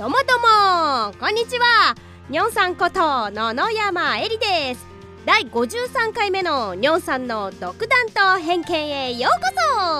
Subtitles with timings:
[0.00, 1.94] どうもどうもこんにちは。
[2.30, 4.86] にょんさんこと野々山えりです。
[5.26, 9.46] 第53回目のにょんさんの独断と偏見へようこ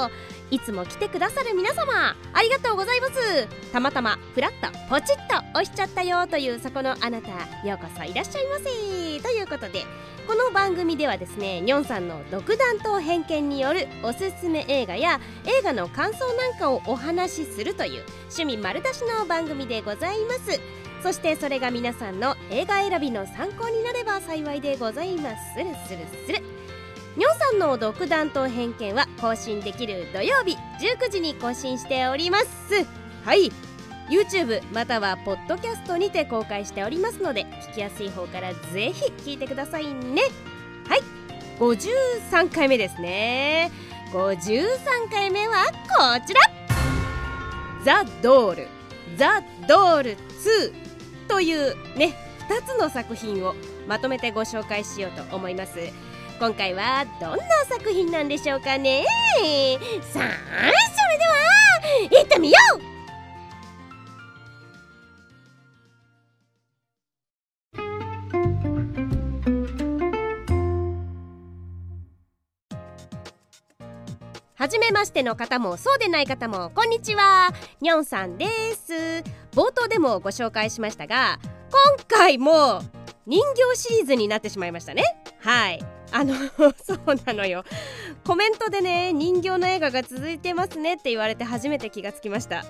[0.08, 0.29] そ。
[0.50, 3.12] いつも来てくださる皆様ありがとうございます。
[3.72, 7.28] たまたまフラッとポチッと押しちゃったよというそこのあなた
[7.66, 8.64] ようこそいらっしゃいませ。
[9.22, 9.84] ということで
[10.26, 20.60] この番組ではですねにょんさんの独断と偏見によるおすすめ映画や映画の感想なんかをお話しするという趣味丸出しの番組でございます。
[21.02, 25.54] そしてそれが皆さんの映画選びの参考になれば幸いでございます。
[25.54, 26.59] するするする。
[27.16, 32.46] にょんさんの独断と偏見は更新できる土曜日19時に更新しております。
[33.24, 33.50] はい。
[34.08, 40.22] YouTube またはポッドキャストにて公開しておりますので聞きやすい方からぜひ聞いてくださいね。
[40.88, 41.00] はい。
[41.58, 43.70] 53回目ですね。
[44.12, 46.40] 53回目はこちら。
[47.84, 48.68] ザ・ドール。
[49.16, 50.72] ザ・ドール2
[51.28, 52.14] というね
[52.48, 53.54] 2つの作品を
[53.88, 56.09] まとめてご紹介しようと思います。
[56.40, 59.04] 今回はどんな作品なんでしょうかね。
[60.10, 60.24] さあそれ
[61.18, 61.34] では
[62.10, 62.80] 行ってみよう。
[74.54, 77.50] はじめましての方もそうでない方もこんにちは。
[77.82, 78.46] にょんさんで
[78.76, 78.94] す。
[79.52, 81.38] 冒頭でもご紹介しましたが
[81.70, 82.80] 今回も
[83.26, 83.42] 人
[83.74, 85.19] 形シリーズになってしまいましたね。
[85.40, 85.80] はい。
[86.12, 86.34] あの
[86.82, 87.64] そうなのよ。
[88.26, 92.64] コメントでね人形の映画が続いてますねって言われて初めて気がつきました。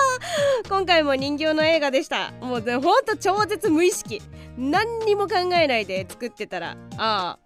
[0.68, 2.32] 今回も人形の映画でした。
[2.40, 4.22] もうほんと超絶無意識。
[4.56, 7.38] 何にも考えないで作ってたらあ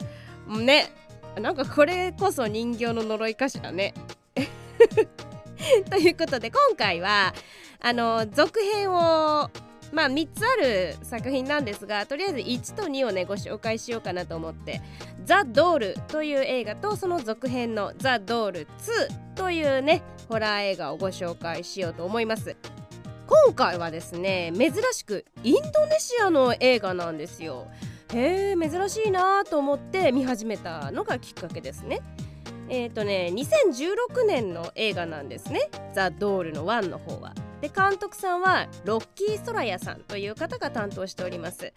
[0.49, 0.93] あね
[1.41, 3.95] なんかこれこそ人形の呪いかしらね。
[5.91, 7.35] ということで今回は
[7.81, 9.51] あの続編を
[9.93, 14.81] まあ3つある作品なんですがとりあえず1と2をねご紹介しようかなと思って
[15.25, 22.57] 「ザ・ドール」という映画とその続編の「ザ・ドール2」というねホラー映画をご紹介しようと思います。
[23.27, 27.69] 今回はですね珍しくインドネシアの映画なんですよ。
[28.13, 32.01] へえ珍しいなと思って見始めたのがきっかけですね。
[32.69, 37.35] えっ、ー、とね2016年の映画なんですね「ザ・ドール」の1の方は。
[37.61, 41.73] で監督さんはロッキー・ソラヤさんという方が担当しております。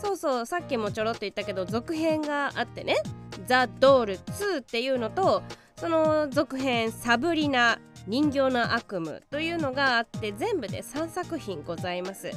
[0.00, 2.96] そうそうさっきもちょろっと言ったけど続編があってね
[3.46, 5.42] 「ザ・ドール2」っていうのと
[5.76, 12.30] その続編「サブリナ人形の悪夢」というのがあって全部で3作品ございます。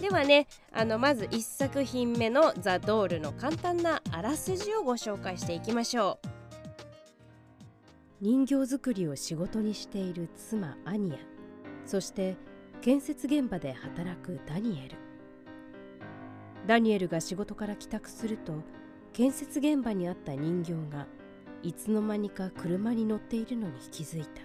[0.00, 6.28] ではねあのまず1作品目の「ザ・ドール」の簡単なあらすじをご紹介していきましょう。
[8.20, 11.33] 人形作りを仕事にしている妻アニア
[11.86, 12.36] そして
[12.80, 14.96] 建設現場で働くダニエル。
[16.66, 18.54] ダニエルが仕事から帰宅すると
[19.12, 21.06] 建設現場にあった人形が
[21.62, 24.42] いつの間にか車に乗っているのに気づいた。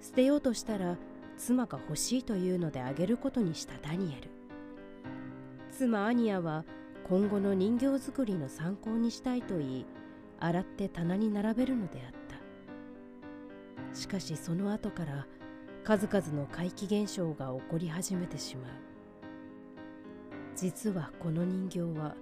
[0.00, 0.96] 捨てようとしたら
[1.36, 4.30] 妻が欲しいというのであげることにしたダニエル。
[5.70, 6.64] 妻アニアは
[7.08, 9.86] 今後の人形作りの参考にしたいと言い
[10.38, 12.20] 洗って棚に並べるのであった。
[13.94, 15.26] しかしその後から
[15.90, 18.70] 数々の怪奇現象が起こり始めてしまう。
[20.54, 22.14] 実はこの人形は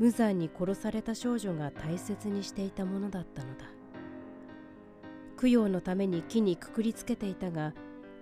[0.00, 3.66] 無残に殺された少女が大切にしていたものだったのだ。
[5.40, 7.72] 供養のために木にくくりつけていたが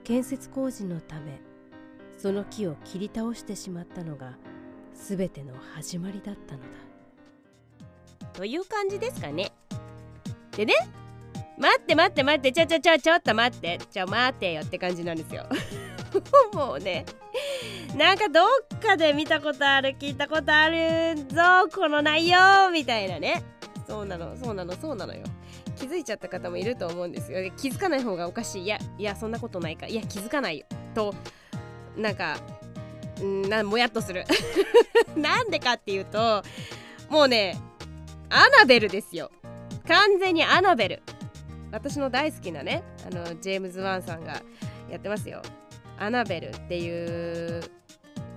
[0.04, 1.41] 建設工事のため
[2.19, 4.36] その木を切り倒してしまったのが
[4.92, 6.66] 全ての始まりだったのだ。
[8.34, 9.53] という感じですかね。
[10.54, 10.75] でね
[11.59, 13.78] 待って待って待ってちょちょちょちょっと待って。
[13.91, 15.47] ちょ待ってよって感じなんですよ。
[16.53, 17.05] もうね
[17.94, 18.41] なんかど
[18.77, 23.43] っかで見たことある聞いたことあるぞこの内容みたいなね。
[23.87, 25.22] そうなのそうなのそうなのよ。
[25.77, 27.39] 気づいちゃった方もいると思うんですよ。
[27.56, 28.62] 気づかない方がおかしい。
[28.62, 29.87] いやいやそんなことないか。
[29.87, 30.66] いや気づかないよ。
[30.95, 31.15] と
[31.97, 32.36] なんか
[33.22, 34.25] んなもやっとする。
[35.16, 36.42] なんでかっていうと
[37.09, 37.57] もうね
[38.28, 39.30] アナベルですよ。
[39.86, 41.03] 完全にアナベル。
[41.72, 44.42] 私の大好きなねあのジェームズ・ワンさんが
[44.91, 45.42] やってますよ。
[45.98, 47.63] アナベルっていう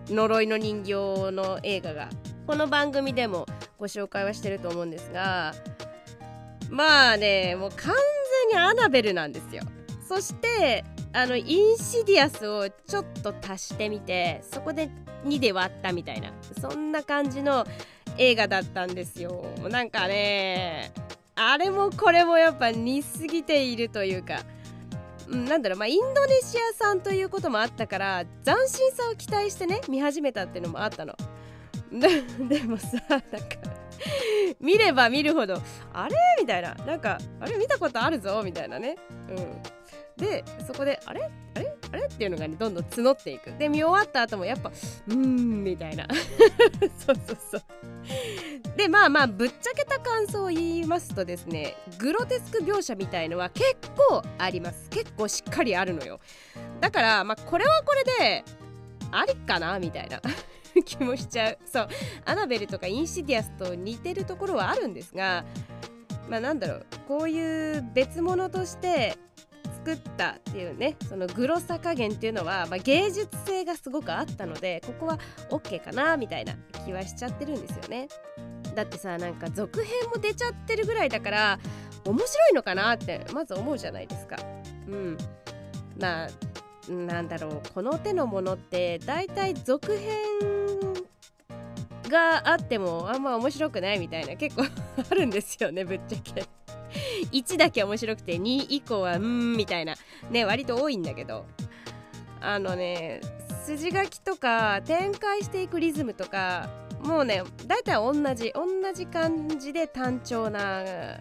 [0.08, 0.94] 呪いの人形
[1.32, 2.10] の映画が
[2.48, 3.46] この番組でも
[3.78, 5.54] ご紹介はしてると思うんですが
[6.70, 7.94] まあねもう完
[8.52, 9.64] 全にアナベルなんですよ。
[10.08, 10.84] そして
[11.14, 14.90] あのインシディアスをちょっと足してみてそこで
[15.26, 17.66] 2で割ったみたいなそんな感じの
[18.18, 19.46] 映画だったんですよ。
[19.70, 20.92] なんかね
[21.42, 24.40] あれもこれもやっぱ似すぎているというか。
[25.28, 31.16] なんだろうまあインドネシア産ということもあったから斬新さを期待してね見始めたっていうのもあったの。
[32.50, 33.28] でもさなんか
[34.60, 35.62] 見れば見るほど
[35.94, 36.16] あれ？
[36.40, 36.74] みたいな。
[36.74, 37.58] なんかあれ？
[37.58, 38.42] 見たことあるぞ？
[38.44, 38.98] みたいなね。
[39.30, 39.62] うん。
[40.18, 41.30] でそこであれ？
[41.56, 41.76] あれ？
[41.92, 42.06] あれ？
[42.06, 43.52] っていうのがねどんどん募っていく。
[43.58, 46.08] で見終わった後もやっぱうーんみたいな。
[46.98, 47.64] そうそうそう。
[48.78, 54.90] でまあまあぶっちゃけた感想を言いますとですねグロテスク描写みたいのは結構あります。
[54.90, 56.20] 結構しっかりあるのよ。
[56.80, 58.46] だからまあこれはこれで
[59.12, 60.22] ありかなみたいな。
[60.86, 61.58] 気もしちゃう。
[61.66, 61.90] そう。
[62.26, 65.44] アナベルとかインシディアスと似てるところはあるんですが
[66.30, 66.86] まあなんだろう。
[67.08, 69.18] こういう別物として
[69.90, 75.20] 作ったっていうねそのグロさ加減っていうのは、まあ、芸術性がすごくあったのでここは
[75.50, 76.54] OK かなみたいな
[76.86, 78.08] 気はしちゃってるんですよね。
[78.76, 81.60] だってさなんか続編も出ちゃってるぐらいだから
[82.06, 84.38] 面白いのかなってまず思うじゃないですか。
[84.88, 85.18] うん。
[86.00, 90.10] まあなんだろうこの手のものってだいたい続編
[92.10, 94.64] があってもあんま面白くないみたいな結構
[95.10, 96.59] あるんですよねぶっちゃけ。
[97.32, 99.96] 1だけ面白くて2以降はうんみたいな。
[100.30, 101.46] ね割と多いんだけど。
[102.42, 103.22] あのね
[103.66, 106.70] 筋書きとか展開していくリズムとか
[107.04, 111.20] もうね大体同じ同じ感じで単調な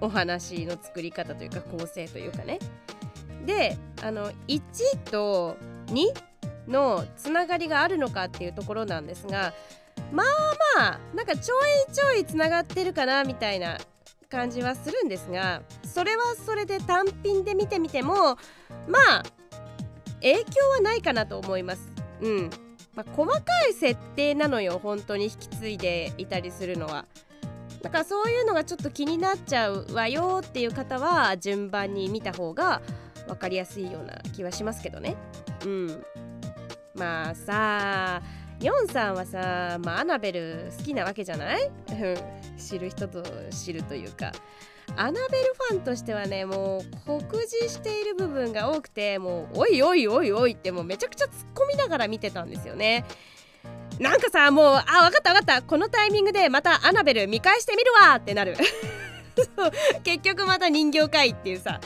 [0.00, 2.58] お話の作り方というか構成というかね。
[3.46, 4.62] であの1
[5.10, 5.56] と
[5.86, 6.06] 2
[6.68, 9.52] のつながりがあるのかっていうところなんですが
[10.12, 10.26] まあ
[10.78, 11.56] まあなんかちょ
[11.88, 13.78] いちょいつながってるかなみたいな
[14.32, 18.38] 感じはするんですがそれはそれで単品で見てみても
[18.88, 19.22] まあ
[20.22, 21.90] 影響はないかなと思います。
[22.22, 22.50] うん
[22.94, 27.04] まあ、細かい設定なのよ本当に引き継いでいたりするのは。
[27.82, 32.80] だからそういうのがちょっと気になっちゃうわよっていう方は順番に見た方が
[33.26, 35.16] 分かりやすいような気はしますけどね。
[35.64, 36.04] うん
[36.94, 38.22] まあさあ
[38.60, 41.70] ヨンさんはさ、まあ、アナベル好きなわけじゃない？
[42.62, 44.32] 知る人と知るというか
[44.96, 53.04] アナベルファンとしてはねもう酷似している部分が多くてもうおいおいおいおいってもうめちゃくちゃ突っ込みながら見てたんですよね。
[53.98, 55.62] なんかさもうあ分かった分かった。
[55.62, 58.56] このタイミングでまたアナベル見返してみるわってなる。
[60.04, 61.80] 結局また人形界っていうさ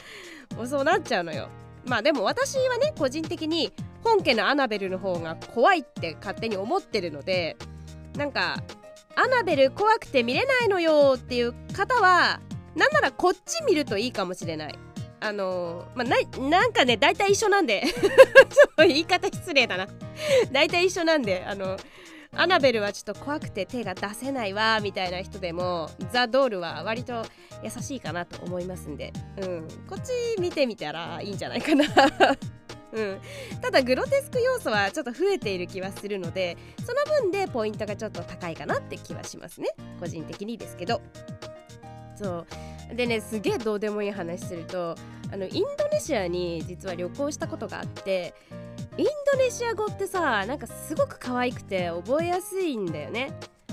[0.56, 1.48] もうそうなっちゃうのよ。
[1.84, 7.56] まあでも私はね個人的に本家のアナベルの方が怖いって勝手に思ってるので
[8.16, 8.56] なんか
[9.16, 12.40] アナベル怖くて見れないのよっていう方は
[12.74, 14.78] なんならこっち見るといいかもしれない。
[15.18, 16.16] あのまあ、な
[16.50, 17.82] なんかね大体一緒なんで。
[18.78, 19.88] 言い方失礼だな。
[20.52, 21.78] 大体一緒なんであの
[22.36, 27.24] アナベルはちょっと怖くて手が出せないわみたいな人でもザ・ドールは割と
[27.62, 31.84] 優しいかなと思いますんで、うん、こっち見てみたらいいんじゃないかな。
[32.92, 33.20] うん、
[33.60, 39.68] ただグロテスク要素はちょっと増えている気はするのでその分でポイントがちょっと高いかなって気はしますね。
[40.00, 41.02] 個人的にですけど。
[42.16, 42.46] そ
[42.92, 42.94] う。
[42.94, 44.94] でねすげえどうでもいい話すると
[45.32, 48.32] あのインドネシアに実は旅行したことがあって
[48.96, 53.32] インドネシア語ってさなんかすごく可愛くて覚えやすいんだよね。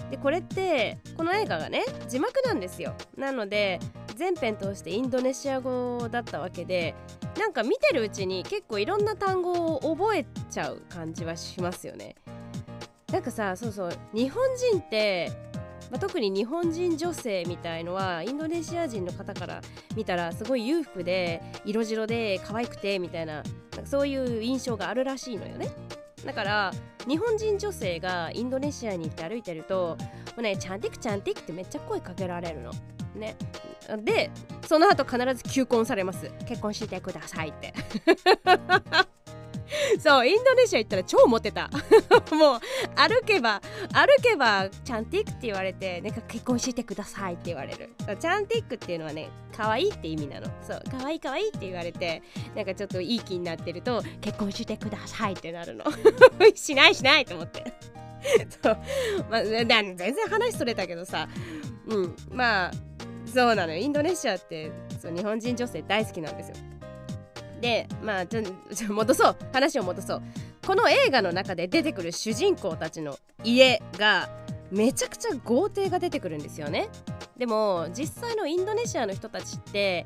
[0.10, 2.96] でこれってこの映画がね字幕なんですよ。
[3.18, 3.80] なので
[4.16, 6.96] 全編通してインドネシア語だったわけで
[7.40, 12.16] なんか見てるうちに結構いろんな単語を覚えちゃう感じはしますよね。
[13.12, 15.32] なんかさそうそう日本人って
[15.92, 19.62] まあ、特に日本人女性みたいのはインドネシア人の方から
[19.96, 23.44] 見たらすごい裕福で色白で可愛くてみたいな
[23.86, 25.70] そういう印象があるらしいのよね。
[26.26, 26.72] だから
[27.08, 32.72] 日本人女性がインドネシアに行って歩いてるともうねチャンティクチャンティクってめっちゃ声かけられるの。
[33.16, 33.36] ね。
[34.04, 34.32] で
[34.66, 36.32] その後必ず求婚されます。
[36.48, 37.74] 結婚してくださいって。
[40.00, 41.70] そうインドネシア行ったら超モテた。
[42.32, 42.60] もう
[42.96, 43.62] 歩けば
[43.94, 47.90] 歩けばチャンティックって言われてなんか結婚してくださいって言われる。
[48.20, 50.48] チャンティックっていうのはね可愛いって意味なの。
[50.62, 52.22] そう可愛い可愛いって言われて
[52.56, 55.86] なんかちょっといい気になってると結婚してくださいってなるの。
[56.56, 57.74] しないしないと思って。
[58.64, 58.78] そう。
[59.30, 61.28] まあ全然話それたけどさ
[61.88, 62.72] うんまあ
[63.26, 66.56] そうなのインドネシアってそう日本人女性大好きなんですよ。
[67.64, 68.44] でまあちょ
[68.76, 69.38] ちょ戻そう。
[69.54, 70.22] 話を戻そう。
[70.68, 74.30] この映画の中で出てくる主人公たちの家が
[74.70, 76.90] めちゃくちゃ豪邸が出てくるんですよね。
[77.38, 80.06] でも実際のインドネシアの人たちって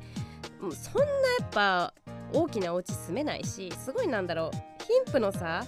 [0.60, 1.12] そんなや
[1.44, 1.92] っぱ
[2.32, 4.56] 大きなお家住めないしすごいなんだろう。
[4.84, 5.64] 貧富の差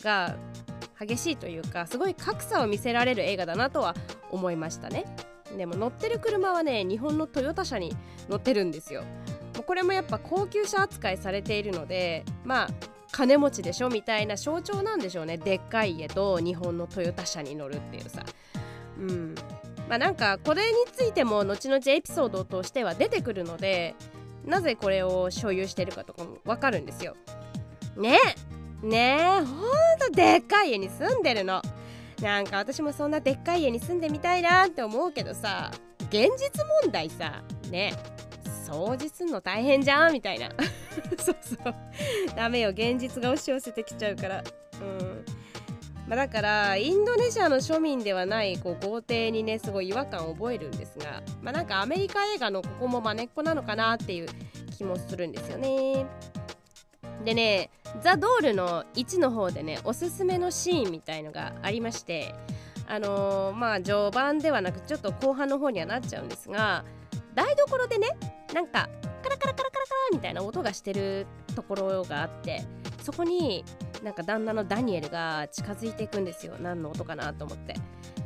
[0.00, 0.36] が
[1.00, 3.96] 激しいというかすごい格差を見せられる映画だなとは
[4.30, 5.06] 思いましたね。
[5.56, 7.94] でも乗ってる車はね日本のトヨタ車に
[8.28, 9.02] 乗ってるんですよ。
[9.62, 12.68] これもやっぱ高級車扱いされているのでまあ
[13.12, 15.36] 金持ちでしょみたいな象徴なんでしょうね。
[15.36, 18.24] でっかい家と日本のトヨタ車に乗るっていうさ。
[18.98, 19.34] うん。
[19.88, 23.94] まあなんかこれについても後々エピソードとしては出てくるので
[24.46, 27.14] なぜこれを所有してるかとかもわかるんですよ。
[27.96, 28.18] ね
[28.82, 29.44] ねえほん
[30.00, 31.62] とでっかい家に住んでるの。
[32.22, 37.92] なんか私もそんなでっかい家に住んでみたいなって思うけどさ現実問題さね。
[38.62, 40.48] 掃除すんの大変じゃんみたいな。
[41.18, 41.74] そうそう。
[42.36, 42.70] ダメよ。
[42.70, 44.44] 現実が押し寄せてきちゃうから。
[44.80, 45.24] うん。
[46.12, 54.28] まあ、だからインドネシアの庶民ではないこう豪邸にねすごい違和感を覚えるんですがまあなんかアメリカ映画のここもまねっこなのかなっていう
[54.76, 56.06] 気もするんですよね。
[57.24, 57.70] でね
[58.02, 62.34] ザ・ドールの1の方でねおすすめのシーンみたいのがありまして
[62.86, 66.84] あのー、まあ序盤ではなくちょっと後半の方にはなっちゃうんですが
[67.34, 68.08] 台所でね
[68.54, 68.88] なんか
[69.22, 72.64] カラカラカラカラカラみたいな音がしてるところがあって
[73.02, 73.64] そこに
[74.02, 76.54] なんか旦那のダニエルが近づいていくんですよ。
[76.60, 77.74] 何の音かなと思って。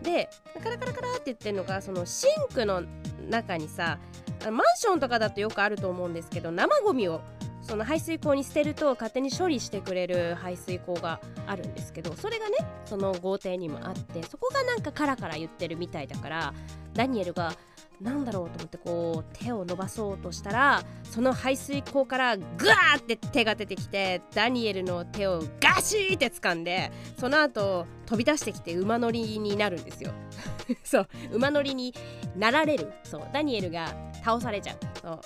[0.03, 0.29] で
[0.63, 2.83] カラカラカラって言ってるのがそのシンクの
[3.29, 3.99] 中にさ
[4.45, 7.21] マンションとかだとよくあると思うんですけど生ゴミを
[7.63, 16.55] その排水溝に捨てると勝手に処理してくれる排水溝があるんですけどそれがねその豪邸にもあってそこがなんかカラカラ言ってるみたいだから
[16.95, 17.55] ダニエルが
[18.01, 30.13] なんだろうと思ってこう手を伸ばそうとしたらその排水溝からグワーって手が出てきてダニエルの手をガシーって掴んでその後飛び出してきて馬乗りになるんですよ。
[30.85, 31.95] そう馬乗りに
[32.37, 32.93] なられる。
[33.03, 34.79] そうダニエルが倒されちゃう。
[35.01, 35.21] そう。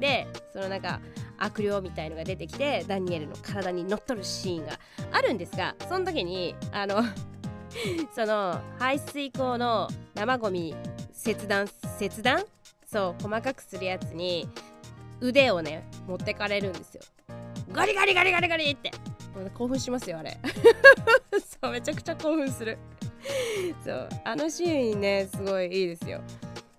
[0.00, 1.00] でそのなんか
[1.38, 4.78] 悪霊みたいのが出てきてダニエルの体に乗っ取るシーンが
[5.12, 7.02] あるんですがその時にあの
[8.14, 10.74] その排水溝の生ゴミ
[11.16, 11.66] 切断
[11.98, 12.44] 切断？
[12.86, 14.48] そう細かくするやつに
[15.20, 17.02] 腕をね持ってかれるんですよ。
[17.72, 18.92] ガリガリガリガリガリって。
[19.54, 20.38] 興奮しますよあれ。
[21.62, 22.78] そうめちゃくちゃ興奮する。
[23.84, 26.20] そうあのシーンねすごいいいですよ。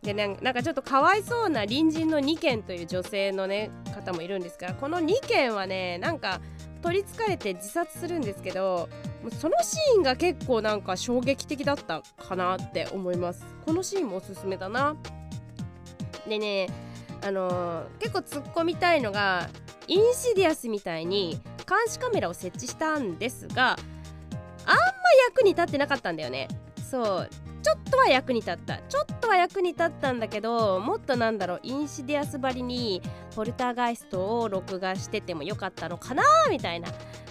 [0.02, 6.40] でねなんかちょっとかわいそうな隣人の2件という女性のね方もいるんですがこの2件はねなんか
[6.78, 8.90] 取りつかれて自殺するんですけど
[9.40, 13.46] そのシーンが結構なんか衝撃的だったかなって思います。
[13.66, 14.96] このシーンもおすすめだな。
[16.28, 16.68] でね
[17.24, 19.50] あのー、結構突っ込みたいのが
[19.88, 24.76] インシディアスみたいに監視カメラを設置したんですがあんま
[25.30, 26.48] 役に立ってなかったんだよね。
[26.90, 27.30] そう。
[27.68, 28.78] ちょっとは役に立った。
[28.78, 31.60] ちょっとは役に立ったんだけどもっとなんだろう。
[31.64, 33.02] インシディアスばりに
[33.36, 36.88] ポルターガイストを録画しててもよかったのかなみたいな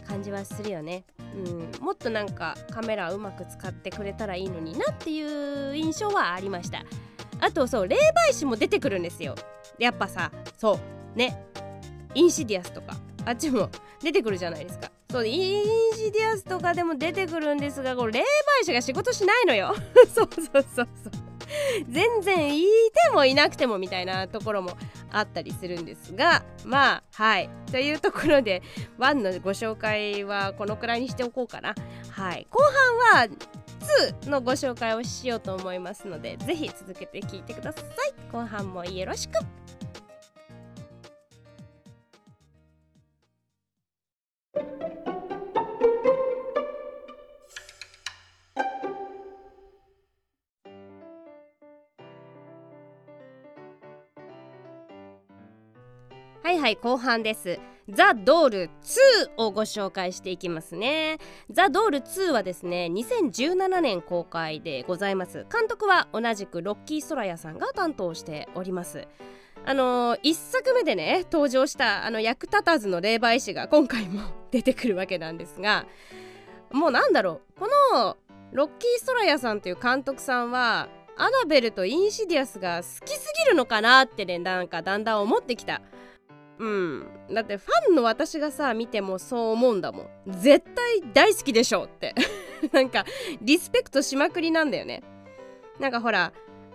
[0.07, 1.05] 感じはするよね。
[1.35, 6.85] うん、もっとなんかカメラうまく使ってくれたらいいのになっていう印象はありました。
[7.41, 7.97] あとそう霊
[8.29, 9.37] 媒師も出てくるんですよ。
[9.79, 10.79] やっぱさそ
[11.15, 11.19] う。
[11.19, 11.47] ね。
[12.15, 12.95] インシディアスとか。
[13.25, 13.71] あっちも
[14.03, 14.91] 出てくるじゃないですか。
[15.11, 18.21] そうインシディアスとかでも出てくるんですがこれ霊
[18.63, 19.75] 媒師が仕事しないのよ。
[20.13, 20.89] そうそうそうそう。
[21.89, 24.77] 全然いてもいなくてもみたいなところも
[25.13, 27.51] あったりするんですがまあはい。
[27.71, 28.63] というところで
[28.99, 31.75] 1のご紹介はこのくらいにしておこうかな。
[32.11, 32.47] はい。
[32.51, 32.63] 後
[33.13, 33.29] 半は
[34.25, 38.33] 2のご紹介をしようと思いますのでぜひ続けて聞いてください。
[38.33, 39.35] 後半もよろしく。
[56.67, 57.61] はい後半です。
[57.89, 61.19] ザ・ドール2をご紹介していきますね。
[61.49, 65.47] ザ・ドール2はですね2017年公開でございます。
[65.49, 69.07] 監督は同じくロッキー・ソラヤさんが担当しております。
[69.65, 75.87] あのー、1作目でね登場したあの役立たずの霊媒師が今回も出てくるわけなんですが
[76.73, 77.61] もうなんだろう。
[77.61, 78.17] この
[78.51, 85.81] ロッキー・ソラヤさんという監督さんはアナベルとインシディアスが好きすぎるのかなってねなんかだんだん思ってきた。
[86.59, 87.07] うん。
[87.33, 90.09] だってファンの私がさ見てもそう思うんだもん。
[90.27, 92.15] 絶対大好きでしょって。
[92.73, 93.05] なんか
[93.43, 95.03] リスペクトしまくりなんだよね。
[95.79, 96.33] なんかほら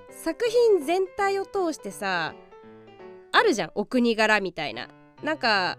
[0.10, 2.36] 作品全体を通してさ
[3.32, 4.90] あるじゃんお国柄みたいな。
[5.24, 5.78] なんか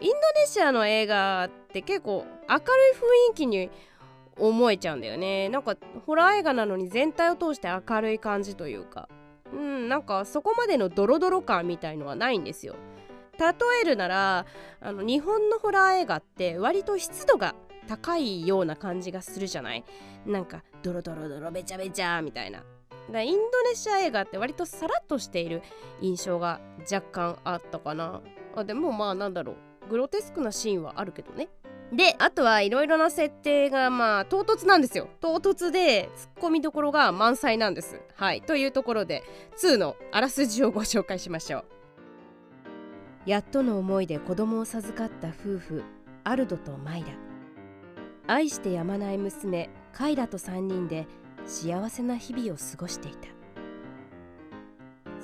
[0.00, 2.60] インドネシアの映画って結構明るい
[3.28, 3.70] 雰囲気に
[4.36, 5.48] 思えちゃうんだよね。
[5.48, 9.08] なんかホラー映画なのに全体を通して明るい感じというか。
[9.52, 12.76] うんなんかそこまでのドロドロ感みたいのはないんですよ。
[13.38, 14.46] 例えるなら
[14.80, 17.54] あの日本のホラー映画って割と湿度が
[17.86, 19.84] 高いような感じがするじゃない？
[20.26, 22.62] なんかドロドロドロべちゃべちゃみたいな。
[23.10, 25.62] だインドネシア映画って割とさらっとしている
[26.02, 28.20] 印象が若干あったかな。
[28.54, 29.52] あでもまあなんだろ
[29.86, 29.88] う。
[29.88, 31.48] グロテスクなシーンはあるけどね。
[31.90, 35.08] であとはいろいろな設定がまあ唐突なんですよ。
[35.20, 38.02] 唐突でツッコミどころが満載なんです。
[38.14, 38.42] はい。
[38.42, 39.22] というところで
[39.62, 41.64] 2のあらすじをご紹介しましょう。
[43.28, 45.84] やっとの思いで子供を授かった夫婦
[46.24, 47.08] アルドとマイラ。
[48.26, 51.06] 愛してやまない娘カイラと3人で
[51.44, 53.28] 幸せな日々を過ごしていた。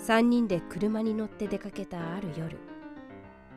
[0.07, 2.59] 3人で車に乗って出かけたある夜。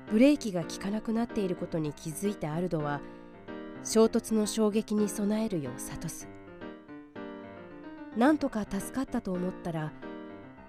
[0.10, 3.02] ブレーキが効かなくなっていることに気づいたアルドは
[3.84, 6.30] 衝突の衝撃に備えるよう諭す。
[8.16, 9.92] なんとか助かったと思ったら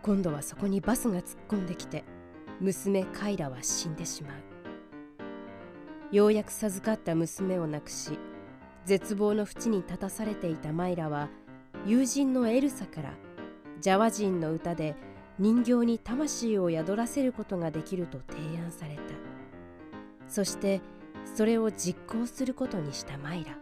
[0.02, 2.02] 今度はそこにバスが突っ込んできて
[2.60, 6.14] 娘カイラは死んでしまう。
[6.14, 8.18] ようやく授かった娘を亡くし
[8.86, 11.28] 絶望の淵に立たされていたマイラは
[11.86, 13.12] 友人のエルサから
[13.80, 14.96] ジャワ人の歌で
[15.38, 19.02] 人形に魂を宿らせることができると提案された。
[20.26, 20.80] そして
[21.36, 23.56] それを実行することにしたマイラ。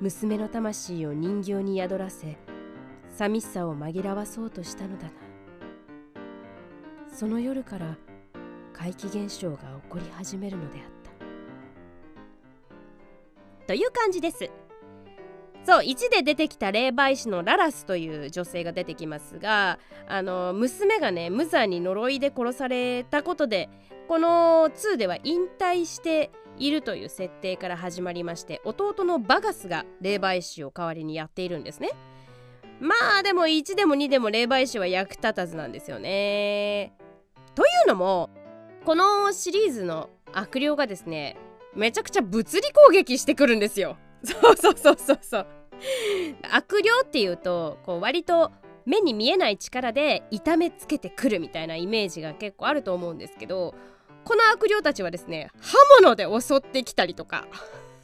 [0.00, 2.38] 娘の魂を人形に宿らせ
[3.08, 5.25] 寂しさを紛らわそうとしたのだが
[7.16, 7.96] その夜から
[8.74, 10.84] 怪奇現象が起こり始めるのであっ
[13.64, 13.68] た。
[13.68, 14.50] という感じです。
[15.64, 23.70] そう1で出てきた霊媒師のララスという女性が出てきますがあの娘がね無残に呪いで殺されたことで
[24.06, 31.90] この2では引退しているという設定から始まりまして弟のバガスが霊媒師を代わりにやっているんですね。
[32.78, 36.92] まあでも1でも2でも霊媒師は役立たずなんですよね。
[37.56, 38.30] というのも
[38.84, 41.36] このシリーズの悪霊がですね
[41.74, 43.96] めちゃくちゃ物理攻撃してくるんですよ。
[44.22, 45.46] そうそうそうそうそう。
[46.52, 48.52] 悪霊っていうとこう割と
[48.84, 53.74] 目に見えない力で痛めつけてくるみたいなイメージが結構あると思うんですけど
[54.24, 57.46] この悪霊たちはですね刃物で襲ってきたりとか。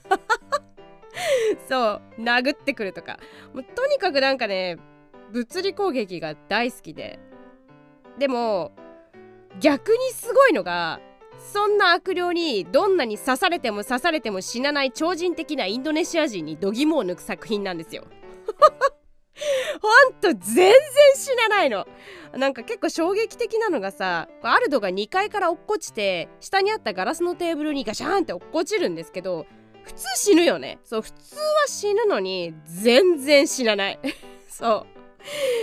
[1.68, 3.18] そう殴ってくるとか。
[3.54, 4.78] もうとにかくなんかね
[5.30, 7.18] 物理攻撃が大好きで。
[8.18, 8.72] でも
[9.60, 11.00] 逆にすごいのが
[11.52, 18.04] そんな悪霊にどんなに刺されても刺されても死なない超人的なインドネシア人に度肝を抜く作品なんですよ。
[19.80, 20.74] ほんと全然
[21.16, 21.86] 死なないの。
[22.34, 29.46] なんか結構衝撃的なのがさアルドが2階から落っこちて下にあったガラスのテーブルにガシャーンって落っこちるんですけど
[29.84, 33.98] 普通死ぬよねそう普通は死ぬのに全然死なない
[34.48, 34.86] そ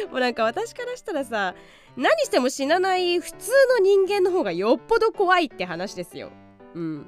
[0.08, 1.56] うもうなんか私からしたらさ
[2.00, 6.32] 何しても死なない普通の人間の方がよっぽど怖いって話ですよ。
[6.74, 7.08] うん。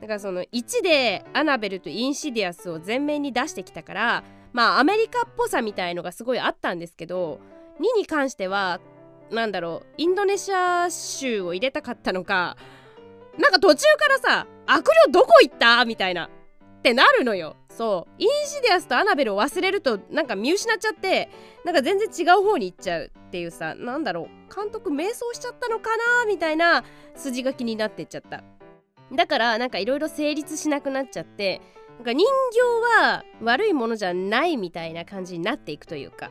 [0.00, 7.38] だからその1でアナベルとインシディアスを前面に出してきたからまあアメリカっぽさみたいのがすごいあったんですけど
[7.80, 8.80] 2に関しては
[9.30, 12.56] なんだろうインドネシア州を入れたかったのか
[13.38, 15.84] なんか途中からさ悪霊どこ行った？
[15.84, 16.30] みたいな
[16.78, 18.14] ってなるのよそう。
[18.18, 21.30] インシディアスとアナベルを忘れるとなんか見失っちゃって
[21.64, 24.54] なんか全然違う方に行っちゃうっていうさなんだろう。
[24.54, 28.42] 監督迷走しちゃったのかなみたいな筋書きになってっちゃった。
[29.12, 31.60] だからなんかいろいろ成立しなくなっちゃって
[31.96, 36.30] なんか人形は悪いものじゃないみたいな感じになっていくというか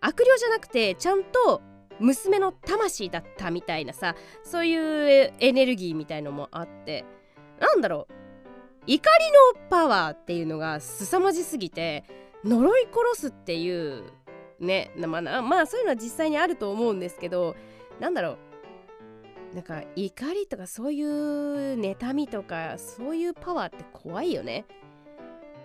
[0.00, 1.60] 悪霊じゃなくてちゃんと
[1.98, 4.14] 娘の魂だったみたいなさ
[4.44, 7.04] そういうエネルギーみたいのもあって
[7.60, 8.21] なんだろう。
[8.86, 12.04] 怒りのパワーっていうのが凄まじすぎて
[12.44, 14.04] 呪い殺すっていう
[14.58, 17.56] ねまあ、まあそういうのは実際にあると思うんですけど
[18.00, 18.38] なんだろ
[19.52, 24.64] うなんか怒りとかそういう妬みとかそういうパワーって怖いよね。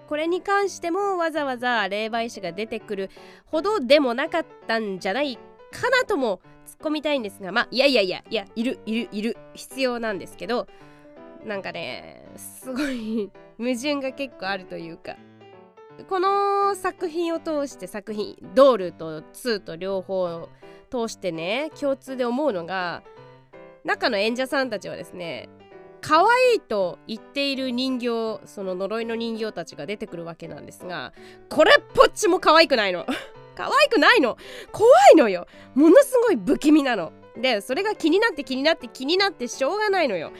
[0.09, 3.09] これに関してもわざわざ霊媒師が出てくる
[3.45, 10.67] ほどでもなかったんじゃないかなとも突っ込みたいんですがまあいやいやいやいやいるいるいる必要なんですけど
[11.47, 15.15] なんかねすごい矛盾が結構あるというか。
[16.07, 20.47] この作品を通して作品ドールと2と両方
[20.91, 23.01] 通してね共通で思うのが
[23.83, 25.49] 中の演者さんたちはですね
[26.01, 31.13] 可愛いと言っている人形その呪いの人形たちが出てくるわけなんですが
[31.49, 33.05] これっぽっちも可愛くないの。
[33.55, 34.37] 可愛くないの。
[34.71, 35.47] 怖いのよ。
[35.73, 37.11] ものすごい不気味なの。
[37.35, 40.31] でそれが気になって気になって気になってしょうがないのよ。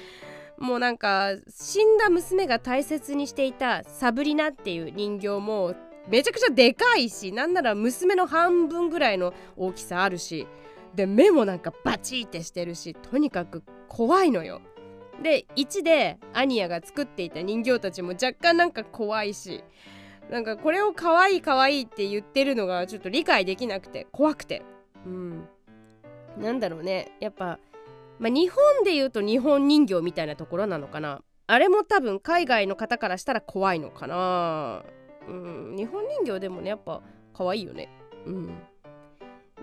[0.59, 5.75] もうなんか死んだ娘が大切にしていたサブリナっていう人形も
[6.07, 10.47] めちゃくちゃでかいしなんなら娘の半分ぐらいの大きさあるし
[10.95, 14.61] で目もなんかバチってしてるしとにかく怖いのよ。
[15.21, 19.63] で1でアニヤが作っていた人形たちも若干なんか怖いし
[20.29, 24.63] なんかこれを可愛い可愛いって言ってるのがちょっと理解できなくて怖くて。
[25.05, 25.47] うん。
[26.37, 27.15] なんだろうね。
[27.19, 27.59] やっぱ、
[28.19, 31.21] まあ、日本で言うと日本人形みたいなところなのかな。
[31.47, 34.83] あれも多分海外の方からしたら怖いのかな。
[35.27, 37.01] うん日本人形でもねやっぱ
[37.33, 37.89] 可愛いよね。
[38.25, 38.63] うん。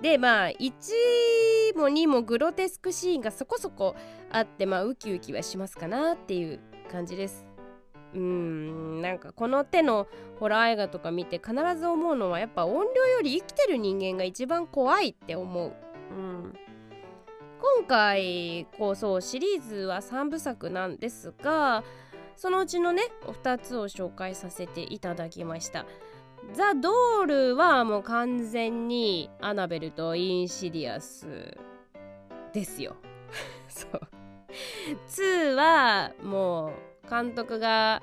[0.00, 3.94] でまあ1も2もグロテスクシーンがそこそこ
[4.30, 7.46] あってまあウキウキはしますかなっていう感じです。
[8.14, 10.06] うんなんかこの手の
[10.38, 15.72] ホラー映画とか見て必ず思うのはやっぱ音量より生きてる人間が一番怖いって思う、
[16.10, 16.52] うん、
[17.64, 21.82] 今回こうそうシリーズは3部作なんですが
[22.36, 25.86] そのうちのね2つを紹介させていただきました。
[26.52, 31.56] ザ・ドールはもう完全にアナベルとインシディアス
[32.52, 32.96] ですよ。
[33.68, 34.00] そう。
[35.08, 36.74] 2はも
[37.06, 38.02] う監督が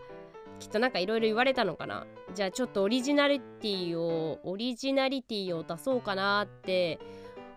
[0.60, 2.08] きっとなんかいろいろ言われたのかな。
[2.34, 6.97] じゃあちょっとオリジナリティをオリジナリティを出そうかなって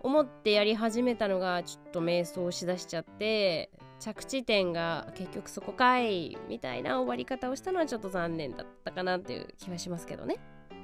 [0.04, 10.36] 思ってやり始めたのがちょっと迷走しだしちゃって着地点が結局そこかいみたいな終わり方をしたのはちょっと残念だったかなっていう気はしますけどね。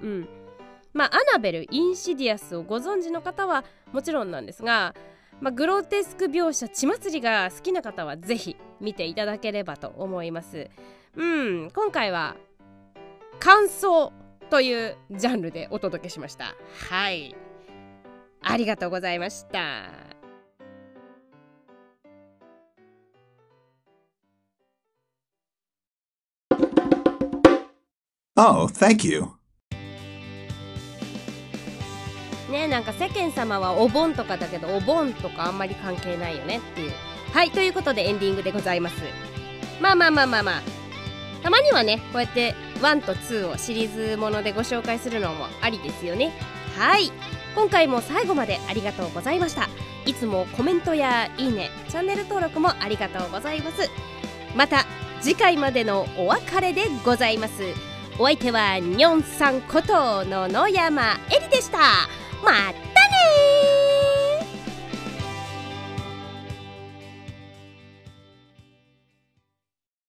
[0.02, 0.28] うん。
[0.94, 4.94] まあアナベル・インシディアスをご存知の方はもちろんなんですが、
[5.40, 10.70] まあ、グロテスク描写血祭りが好きな方はぜひ見ていただければと思います。
[11.14, 12.36] うん、今回は
[13.38, 14.14] 感想
[14.48, 16.54] というジャンルでお届けしました。
[16.88, 17.36] はい。
[18.42, 20.10] ありがとうございました。
[28.36, 29.26] Oh, thank you.
[32.50, 36.92] ねなんか世間様はお盆とかだけどお盆とかあんまり関係ないよねっていう。
[37.32, 38.96] はいということでエンディングでございます。
[39.80, 40.62] まあまあまあまあまあ
[41.42, 46.32] たまにはねこうやって1と2をシリーズものでご紹介するのもありですよね。
[46.76, 47.12] はい
[47.54, 49.68] 今回も最後までありがとうございました。
[50.06, 53.90] いつもコメントやいいねチャンネル登録もありがとうございます。
[54.56, 54.86] また
[55.20, 57.62] 次回までのお別れでございます。
[58.18, 61.78] お相手はにょんさんこと野々山えりでした。
[62.42, 62.89] また